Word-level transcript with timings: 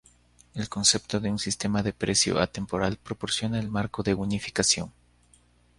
El 0.55 0.67
concepto 0.67 1.19
de 1.19 1.29
un 1.29 1.37
sistema 1.37 1.83
de 1.83 1.93
precio 1.93 2.39
atemporal 2.41 2.97
proporciona 2.97 3.59
el 3.59 3.69
marco 3.69 4.01
de 4.01 4.15
unificación. 4.15 4.91